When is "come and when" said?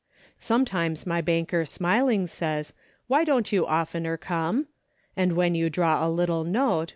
4.17-5.53